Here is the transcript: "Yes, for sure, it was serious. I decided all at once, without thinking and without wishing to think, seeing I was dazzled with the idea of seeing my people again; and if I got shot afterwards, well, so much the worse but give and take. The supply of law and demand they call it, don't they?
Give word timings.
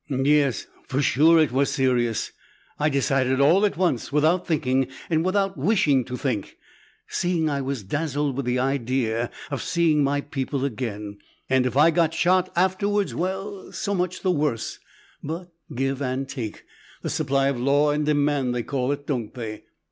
"Yes, 0.09 0.65
for 0.87 0.99
sure, 0.99 1.37
it 1.37 1.51
was 1.51 1.71
serious. 1.71 2.31
I 2.79 2.89
decided 2.89 3.39
all 3.39 3.63
at 3.67 3.77
once, 3.77 4.11
without 4.11 4.47
thinking 4.47 4.87
and 5.11 5.23
without 5.23 5.59
wishing 5.59 6.05
to 6.05 6.17
think, 6.17 6.57
seeing 7.07 7.47
I 7.47 7.61
was 7.61 7.83
dazzled 7.83 8.35
with 8.35 8.47
the 8.47 8.57
idea 8.57 9.29
of 9.51 9.61
seeing 9.61 10.03
my 10.03 10.21
people 10.21 10.65
again; 10.65 11.19
and 11.51 11.67
if 11.67 11.77
I 11.77 11.91
got 11.91 12.15
shot 12.15 12.51
afterwards, 12.55 13.13
well, 13.13 13.71
so 13.71 13.93
much 13.93 14.21
the 14.21 14.31
worse 14.31 14.79
but 15.21 15.51
give 15.75 16.01
and 16.01 16.27
take. 16.27 16.63
The 17.03 17.09
supply 17.11 17.47
of 17.49 17.59
law 17.59 17.91
and 17.91 18.03
demand 18.03 18.55
they 18.55 18.63
call 18.63 18.91
it, 18.91 19.05
don't 19.05 19.31
they? 19.35 19.65